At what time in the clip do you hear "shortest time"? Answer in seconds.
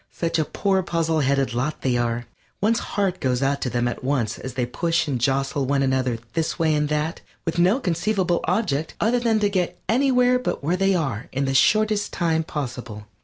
11.53-12.43